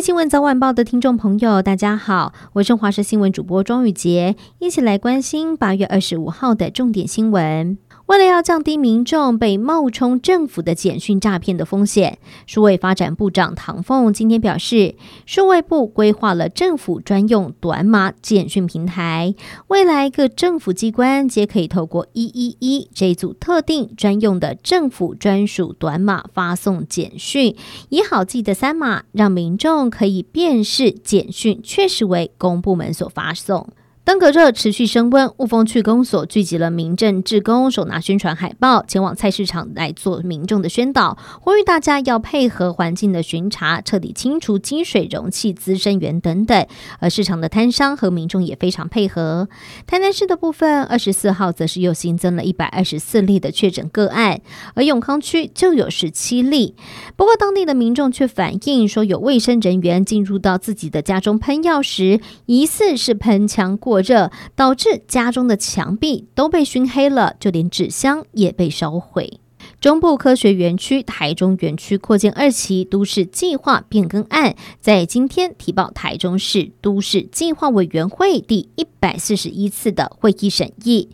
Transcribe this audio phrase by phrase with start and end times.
[0.00, 7.76] 新闻早晚报的听众朋友，大家好，我是华视新闻主播庄宇洁，一起来关心八月二十五号的重点新闻。
[8.08, 14.94] 为了要降低民众被冒充政府的简讯诈骗的风险，数位发展部长唐凤今天表示，
[15.26, 19.34] 数位部规划了政府专用短码简讯平台，
[19.66, 27.54] 未来各政府机关皆可以透过一一一这一组特定专用的政府专属短码发送简讯，
[27.90, 33.68] 以好记的三码，让民众可以辨识简讯确实为公部门所发送。
[34.08, 46.66] 登革热持续升温，雾峰区公所聚集了民政志工，手拿宣传海报，前往菜市场来做民众的宣导，呼吁大家要配合环境的巡查，彻底清除积水容器、滋生源等等。
[47.00, 49.50] 而市场的摊商和民众也非常配合。
[49.86, 54.40] 台南市的部分，二十四号则是又新增了一百二十四例的确诊个案，
[54.72, 56.74] 而永康区就有十七例。
[57.14, 69.40] 不过，当地的民众却反映说，有卫生人员进入到自己的家中喷药时，疑似是喷枪过热导致家中的墙壁都被熏黑了，就连纸箱也被烧毁。
[69.80, 81.08] 中部科学园区台中园区扩建二期都市计划变更案，在今天提报台中市都市计划委员会第一百四十一次的会议审议，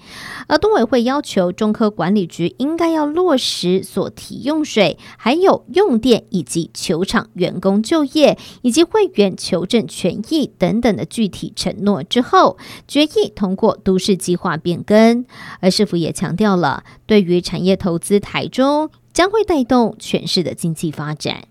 [0.46, 12.56] 而都委会要求中科管理局应该要落实所提用水、还有用电以及球场员工就业以及会员求证权益等等的具体承诺之后，
[12.88, 15.26] 决议通过都市计划变更。
[15.60, 18.48] 而市府也强调了，对于产业投资台。
[18.54, 21.48] 中将会带动全市的经济发展。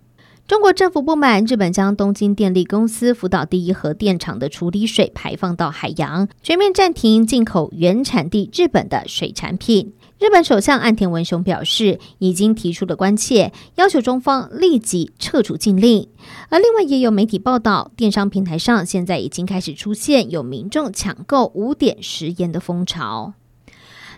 [0.48, 9.94] 中国政府不满日本将东京电力公司福岛第一核电厂的处理水排放到海洋，全面暂停进口原产地日本的水产品。
[10.20, 16.08] 日本首相岸田文雄表示，已经提出了关切，要求中方立即撤除禁令。
[16.50, 23.34] 而另外也有媒体报道，电商平台上现在已经开始出现有民众抢购五点食盐的风潮。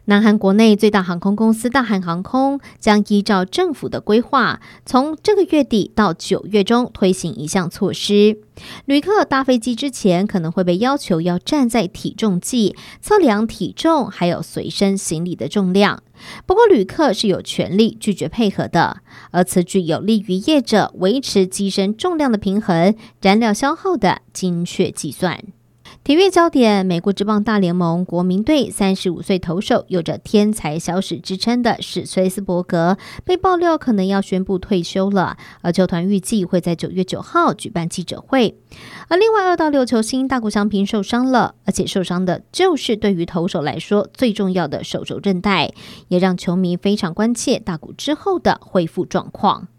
[0.07, 8.37] 南韩国内最大航空公司大韩航空将依照政府的规划，从这个月底到九月中推行一项措施：
[8.85, 16.03] 旅客搭飞机之前可能会被要求要站在体重计测量体重，还有随身行李的重量。
[16.45, 19.01] 不过，旅客是有权利拒绝配合的，
[19.31, 25.43] 而此举有利于业者维持机身重量的平衡、燃料消耗的精确计算。
[26.05, 35.35] 体育焦点：美国职棒大联盟国民队三十五岁投手，有着“天才小史”之称的史崔斯伯格，被爆料可能要宣布退休了。
[35.61, 38.55] 而球团预计会在九月九号举办记者会。
[39.07, 45.73] 而另外，二到六球星大谷翔平受伤了，而且受伤的就是对于投手来说最重要的手肘韧带，
[46.09, 49.69] 也让球迷非常关切大谷之后的恢复状况。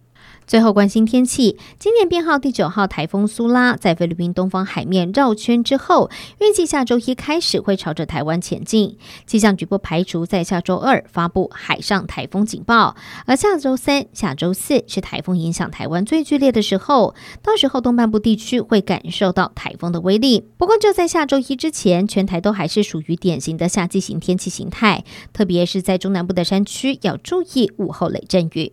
[0.46, 6.08] 最后关心天气，今年编号第九号台风苏拉在菲律宾东方海面绕圈之后，
[6.38, 8.96] 预计下周一开始会朝着台湾前进。
[9.26, 12.94] 气象局不排除在下周二发布海上台风警报，
[13.26, 20.46] 而下周三、下周四是台风影响台湾最剧烈的时候，到时候东半部地区会感受到台风的威力。
[20.56, 25.02] 不过就在下周一之前，全台都还是属于典型的夏季型天气形态，
[25.32, 28.72] 特别是在中南部的山区要注意午后雷阵雨。